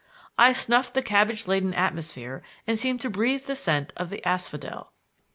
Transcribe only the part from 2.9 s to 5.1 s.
to breathe the scent of the asphodel.